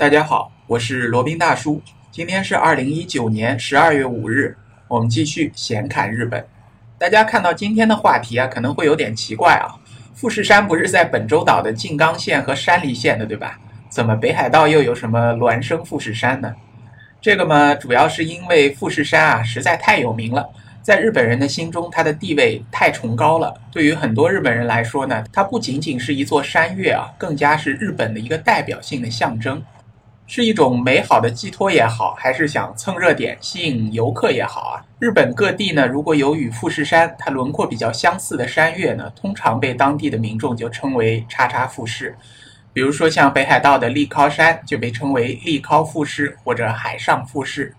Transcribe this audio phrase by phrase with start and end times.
[0.00, 1.82] 大家好，我是罗宾大叔。
[2.10, 4.56] 今天是二零一九年十二月五日，
[4.88, 6.42] 我们继续闲侃日本。
[6.96, 9.76] 大家看到今天的话题啊，可能会有点奇怪啊。
[10.14, 13.60] 富士山不是在本州岛的静冈县和山梨县的，对吧？
[13.90, 16.54] 怎么北海道又有什么孪生富士山呢？
[17.20, 20.48] 这个嘛，主要是因为富士山啊实在太有名了，
[20.80, 23.54] 在日本人的心中，它的地位太崇高了。
[23.70, 29.62] 对于很多日本人来说呢，它不仅仅是一座山岳啊，更加是日本的一个代表性的象征。
[30.32, 34.78] 是一种美好的寄托也好，还是想蹭热点、吸引游客也好啊？
[35.00, 42.16] 日本各地呢，如果有与富士山它轮廓比较相似的山岳呢，通常被当地的民众就称为“叉叉富士”。
[42.72, 47.74] 比如说像北海道的立高山就被称为立高富士或者海上富士。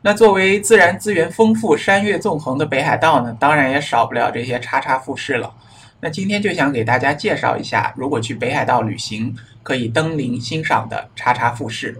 [0.00, 5.52] 那作为自然资源丰富、山岳纵横的北海道呢，当然也少不了这些叉叉富士了。
[6.00, 11.96] 那今天就想给大家介绍一下，如果去北海道旅行可以登临欣赏的叉叉富士。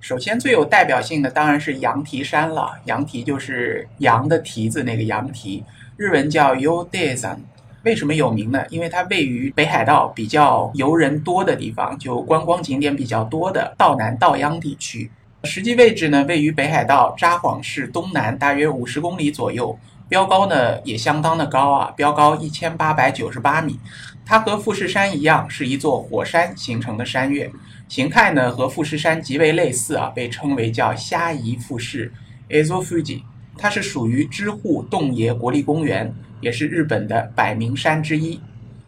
[0.00, 5.64] 首先最有代表性的当然是羊蹄山了，羊蹄就是羊的蹄子那个羊蹄，
[5.96, 7.38] 日文叫 Yodesan。
[7.84, 8.64] 为什么有名呢？
[8.70, 15.10] 因为它位于北海道比较游人多的地方，就观光景点比较多的道南道央地区。
[15.44, 19.78] 实际位置呢，位于北海道札幌市东南大约五十公里左右。
[20.06, 23.80] 标高呢也相当的高啊，标高一千八百九十八米。
[24.26, 27.50] 它和富士山一样，是一座火山形成的山岳，
[27.88, 32.12] 形态呢和富士山极为类似啊，被称为叫虾夷富士
[32.48, 33.22] （Azo Fuji）。
[33.58, 38.40] 它是属于知户洞爷国立公园，也是日本的百名山之一。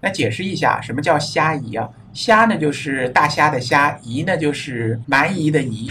[0.00, 1.88] 那解释一下，什么叫虾夷啊？
[2.12, 5.90] 虾呢就是大虾的虾，夷呢就是蛮夷的夷。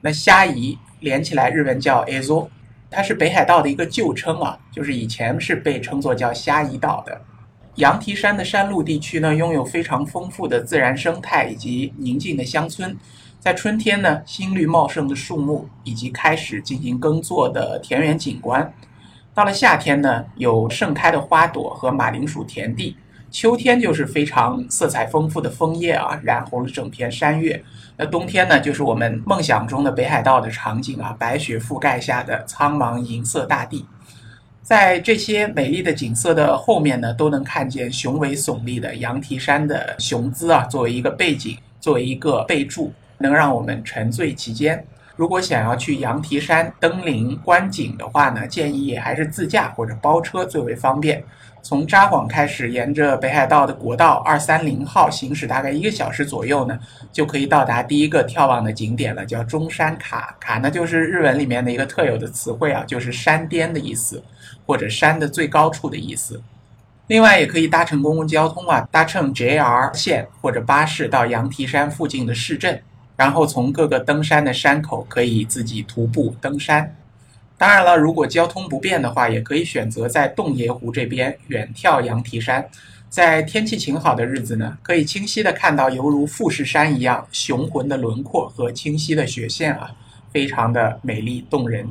[0.00, 2.48] 那虾夷连起来，日文叫 Azo。
[2.90, 7.22] 它是北海道的一个旧称啊，就是以前是被称作叫虾夷岛的。
[7.76, 12.94] 羊蹄山的山路地区呢，拥有非常丰富的自然生态以及宁静的乡村。
[13.40, 18.62] 在春天呢，新绿茂盛的树木以及开始进行耕作的田园景观；
[19.34, 22.96] 到了夏天呢，有盛开的花朵和马铃薯田地。
[23.30, 27.64] 秋天就是非常色彩丰富的枫叶啊，染红了整片山岳。
[27.96, 33.86] 那冬天呢，就是我们梦想中的北海道的场景啊，白雪覆盖下的苍茫银色大地。
[34.62, 44.82] 在这些美丽的景色的后面呢，都能看见雄伟耸立的羊蹄山的雄姿啊，作为一个背景，作为一个备注，能让我们沉醉其间。
[45.16, 51.22] 如果想要去羊蹄山登临观景的话呢，建议还是自驾或者包车最为方便。
[51.64, 56.76] 从札幌开始，沿着北海道的国道二三零号行驶，大概一个小时左右呢，
[57.12, 60.34] 就可以到达第一个眺望的景点了，叫中山卡。
[60.40, 64.20] 卡呢就是日文里面的一个特有的词汇啊，就是山巅的意思，
[64.66, 66.42] 或者山的最高处的意思。
[67.06, 72.82] 另外，也可以搭乘公共交通啊，搭乘 JR 线或者巴士到羊蹄山附近的市镇。
[73.16, 76.96] 然后从各个登山的山口可以自己徒步登山。
[77.58, 82.68] 当然了，如果交通不便的话，也可以选择在洞爷湖这边远眺羊蹄山。
[83.08, 89.94] 在天气晴好的日子呢，可以清晰的看到犹如富士山一样雄浑的轮廓和清晰的雪线啊，
[90.32, 91.86] 非常的美丽动人。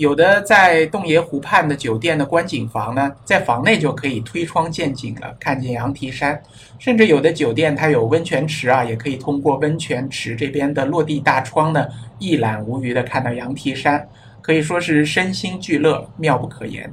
[0.00, 6.42] 有的在洞爷湖畔的酒店的观景房呢，在房内就可以推窗见景了，看见羊蹄山。
[6.78, 11.86] 甚至有的酒店它有温泉池啊，也可以通过温泉池这边的落地大窗呢，
[12.18, 14.08] 一览无余的看到羊蹄山，
[14.40, 16.90] 可以说是身心俱乐，妙不可言。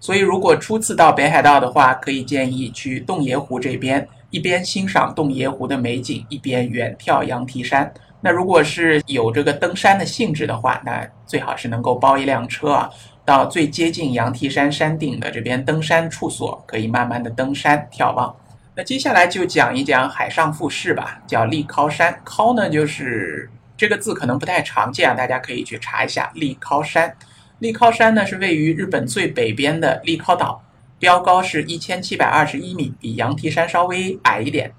[0.00, 7.92] 所以，如果初次到北海道的话，可以建议去洞爷湖这边，一边欣赏洞爷湖的美景，一边远眺羊蹄山。
[8.26, 12.90] 那如果是有这个登山的性质的话，那最好是能够包一辆车啊，
[13.24, 18.34] 到最接近羊蹄山山顶的这边登山处所，可以慢慢的登山眺望。
[18.74, 22.20] 那接下来就讲一讲海上富士吧，叫立靠山。
[22.24, 27.16] 靠呢就是这个字可能不太常见啊，大家可以去查一下立靠山。
[27.60, 30.60] 立靠山呢是位于日本最北边的立靠岛，
[30.98, 34.72] 标高是一千七百二十一米，比羊蹄山稍微矮一点。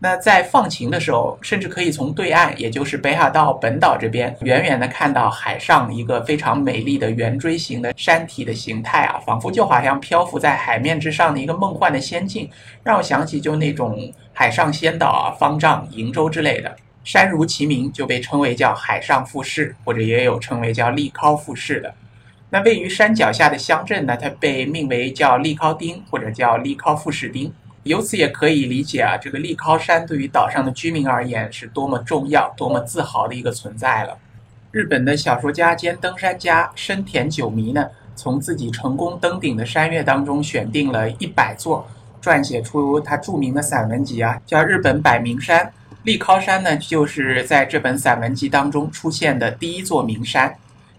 [0.00, 12.48] 那在放晴的时候，甚至可以从对岸，也就是北海道本岛这边，远远的看到海上一个非常美丽的圆锥形的山体的形态啊，仿佛就好像漂浮在海面之上的一个梦幻的仙境，
[12.84, 16.76] 让我想起就那种海上仙岛啊、方丈、瀛洲之类的。
[17.02, 21.92] 山如其名，就被称为叫海上富士，或者也有称为叫立高富士的。
[22.50, 27.52] 那位于山脚下的乡镇呢，它被命为叫立高町，或者叫立高富士町。
[27.88, 34.18] 由此也可以理解啊，这个立高山对于岛上的居民而言是多么重要、多么自豪的一个存在了。
[34.70, 41.88] 日本的小说家兼登山家深田久弥呢，从自己成功登顶的山岳当中选定了一百座，
[42.22, 45.64] 撰写出他著名的散文集啊，叫《日本百名山》。
[46.04, 50.54] 立高山呢，就是在这本散文集当中出现的第一座名山。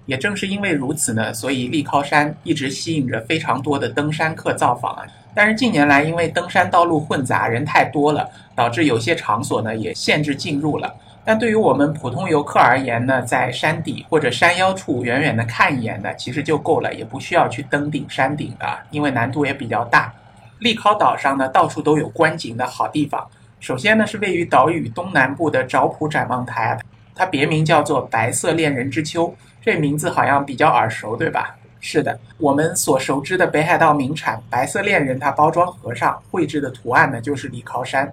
[0.10, 5.04] 也正是因为如此呢，所以立靠山一直吸引着非常多的登山客造访啊。
[5.36, 10.92] 但是近年来，因为登山道路混杂，人太多了，导致有些场所呢也限制进入了。
[11.24, 20.12] 但对于我们普通游客而言呢，在山底或者山腰处远远的看一眼呢，其实就够了，也不需要去登顶山顶的，因为难度也比较大。
[20.58, 23.24] 立考岛上呢，到处都有观景的好地方。
[23.60, 26.80] 首先呢，是位于岛屿东南部的沼浦展望台，
[27.14, 29.32] 它别名叫做白色恋人之丘。
[29.62, 31.56] 这名字好像比较耳熟，对吧？
[31.82, 38.12] 是的，我们所熟知的北海道名产白色恋人，它包装盒上绘制的图案呢，就是立靠山。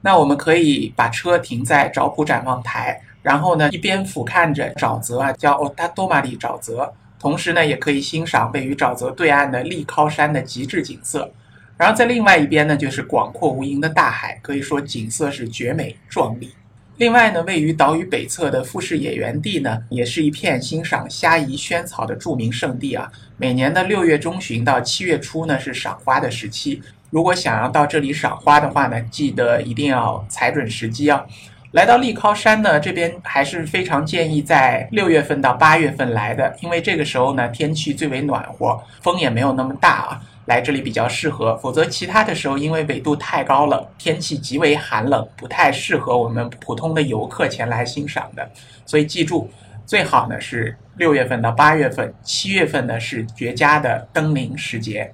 [0.00, 11.30] 那我们可以把车停在沼浦展望台，然后呢，一边俯瞰着沼泽啊，叫 Otatoma 沼泽，同时呢，也可以欣赏位于沼泽对岸的立靠山的极致景色。
[11.76, 16.52] 然后在另外一边呢，就是广阔无垠的大海，可以说景色是绝美壮丽。
[17.00, 23.10] 另外呢，位于岛屿北侧的富士野原地呢，也是一片欣赏虾夷萱草的著名胜地啊。
[23.38, 26.82] 每年的六月中旬到七月初呢，是赏花的时期。
[27.08, 31.24] 如果想要到这里赏花的话呢，记得一定要踩准时机啊。
[31.72, 40.20] 来到立考山呢，这边还是非常建议在六月份到八月份来的，因为这个时候呢，天气最为暖和，风也没有那么大啊。
[40.46, 48.50] 来这里比较适合，否则其他的时候因为纬度太高了，天气极为寒冷，不太适合我们普通的游客前来欣赏的。
[48.84, 49.48] 所以记住，
[49.86, 55.12] 最好呢是六月份到八月份，七月份呢是绝佳的登临时节。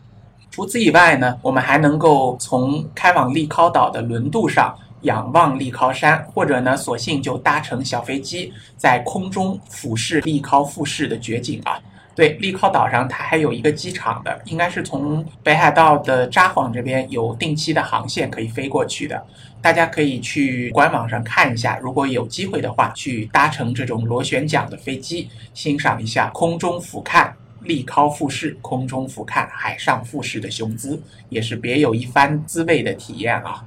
[0.51, 11.79] 除此以外呢，我们还能够从开往利考岛的轮渡上仰望利考山，或者呢索性就搭乘小飞机在空中俯视利考复式的绝景啊。
[12.17, 19.23] 对，立考岛上它还有一个机场的，应该是从北海道的札幌这边有定期的航线可以飞过去的，
[19.61, 21.77] 大家可以去官网上看一下。
[21.77, 27.31] 如果有机会的话，去搭乘这种螺旋桨的飞机，欣赏一下空中俯瞰
[27.61, 33.63] 立考复式、空中俯瞰海上富士的雄姿，也是别有一番滋味的体验啊。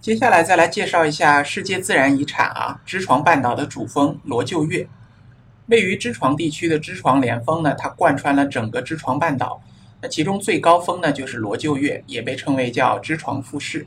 [0.00, 4.86] 接下来再来介绍一下世界自然遗产啊，知床半岛的主峰罗臼岳。
[5.70, 9.62] 位于知床地区的知床连峰呢，它贯穿了整个知床半岛。
[10.02, 13.86] 那其中最高峰呢，就是罗臼岳，也被称为叫知床富士。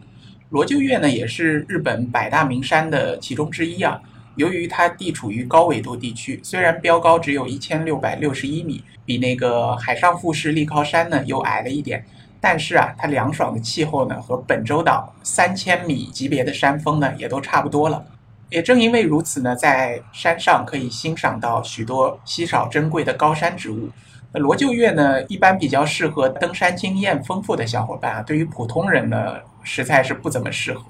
[0.50, 4.02] 罗臼岳呢，也是日本百大名山的其中之一啊。
[4.36, 12.06] 由于它地处于高纬度地区，虽然标高只有一千六百六十一米，比那个海上富士立考山呢又矮了一点，
[12.40, 18.06] 但是啊，它凉爽的气候呢，和本州岛三千米级别的山峰呢，也都差不多了。
[18.54, 23.90] 也正因为如此呢，在山上可以欣赏到许多稀少珍贵的高山植物。
[24.34, 30.84] 罗臼岳呢，一般比较适合登山经验丰富的小伙伴啊，对于普通人呢，实在是不怎么适合。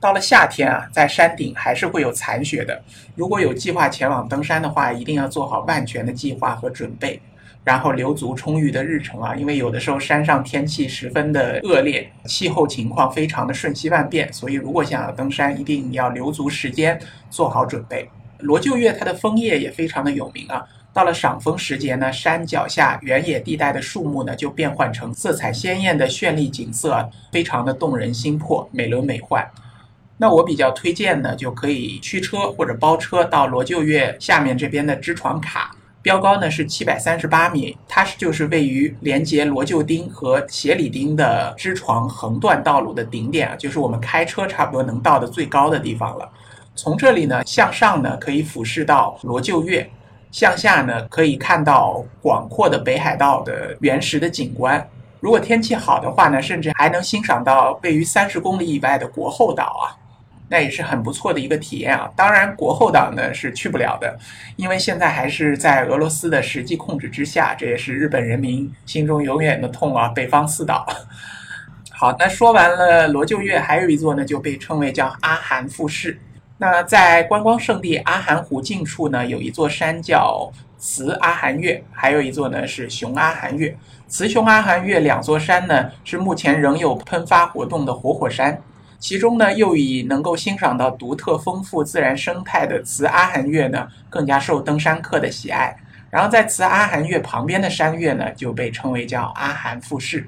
[0.00, 2.82] 到了夏天啊，在山顶还是会有残雪的。
[3.14, 7.20] 如果有计划前往登山的话，一定要做好万全的计划和准备。
[7.64, 17.00] 然后留足充裕的日程啊，因为有的时候山上天气十分的恶劣，气候情况非常的瞬息万变，所以如果想要登山，一定要留足时间，
[17.30, 18.06] 做好准备。
[18.40, 20.62] 罗臼岳它的枫叶也非常的有名啊，
[20.92, 29.42] 到了赏枫时节呢，山脚下原野地带的树木呢就变换成色彩鲜艳的绚丽景色，非常的动人心魄，美轮美奂。
[30.18, 35.74] 那我比较推荐呢，就可以驱车或者包车到罗臼岳下面这边的支床卡。
[36.04, 46.30] 标高呢是七百三十八米，它是就是位于连接罗臼町和斜里町的支床横断道路的顶点啊，就是我们开车差不多能到的最高的地方了。
[46.76, 49.90] 从这里呢向上呢可以俯视到罗臼岳，
[50.30, 54.86] 向下呢可以看到广阔的北海道的原始的景观。
[55.20, 60.03] 如果天气好的话呢，甚至还能欣赏到位于三十公里以外的国后岛啊。
[60.48, 62.10] 那也是很不错的一个体验啊！
[62.14, 64.18] 当然，国后岛呢是去不了的，
[64.56, 70.08] 因为现在还是在俄罗斯的实际控制之下，这也是日本人民心中永远的痛啊！
[70.08, 70.86] 北方四岛。
[71.90, 76.20] 好，那说完了罗臼岳，还有一座呢，就被称为叫阿寒富士。
[76.58, 83.76] 那在观光胜地阿寒湖近处呢，有一座山叫慈阿寒岳，还有一座呢是雄阿寒岳。
[84.06, 88.60] 雌雄阿寒岳两座山呢，是目前仍有喷发活动的活火山。
[89.04, 95.76] 其中呢，又以能够欣赏到独特丰富自然生态的慈阿寒岳呢，更加受登山客的喜爱。
[96.08, 100.26] 然后在慈阿寒岳旁边的山岳呢，就被称为叫阿寒富士。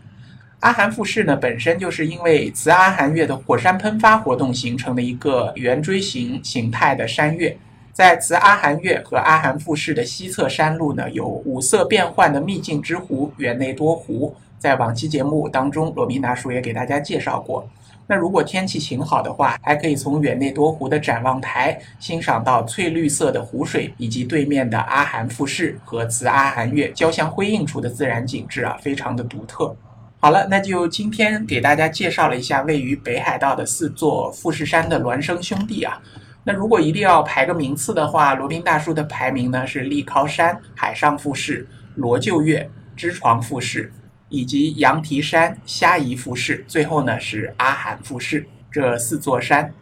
[0.61, 7.57] 阿寒富士呢，本身就是因为慈阿寒岳的火山喷发活动形成的一个圆锥形形态的山岳。
[7.95, 14.37] 在慈阿寒岳和阿寒富士的西侧山路呢，有五色变幻的秘境之湖——园内多湖。
[14.59, 17.67] 在往期节目当中，罗宾达叔也给大家介绍过。
[18.09, 29.75] 那如果天气晴好的话，还可以从远内多湖的展望台欣赏到翠绿色的湖水，以及对面的阿寒富士和自阿寒月交相辉映出的自然景致啊，非常的独特。
[30.19, 36.01] 好了，那就今天给大家介绍了一下位于北海道的四座富士山的孪生兄弟啊。
[36.45, 43.93] 那如果一定要排个名次的话，罗宾大叔的排名呢是立靠山、海上富士、罗臼岳、支床富士。
[44.29, 49.73] 以及羊蹄山、虾夷富士，最后呢是阿寒富士这四座山。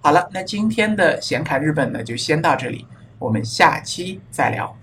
[0.00, 2.86] 好了，那今天的闲侃日本呢就先到这里，
[3.18, 4.76] 我们下期再聊。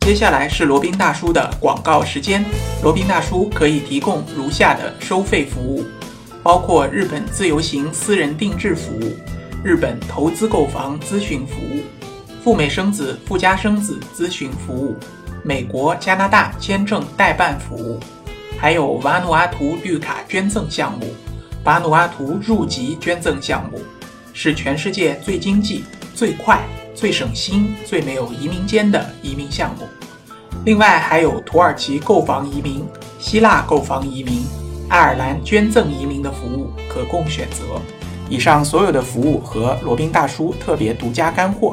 [0.00, 2.44] 接下来是罗宾大叔的广告时间。
[2.82, 5.84] 罗宾大叔可以提供如下的收费服务，
[6.42, 9.14] 包括日本自由行私人定制服务、
[9.62, 12.01] 日本投资购房咨询服务。
[12.42, 14.96] 赴美生子、赴加生子咨询服务，
[15.44, 18.00] 美国、加拿大签证代办服务，
[18.58, 21.06] 还有瓦努阿图绿卡捐赠项目、
[21.62, 23.80] 瓦努阿图入籍捐赠项目，
[24.32, 25.84] 是全世界最经济、
[26.16, 26.60] 最快、
[26.96, 29.86] 最省心、最没有移民间的移民项目。
[30.64, 32.84] 另外还有土耳其购房移民、
[33.20, 34.44] 希腊购房移民、
[34.88, 37.80] 爱尔兰捐赠移民的服务可供选择。
[38.28, 41.72] 以上所有的服务和罗宾大叔特别独家干货。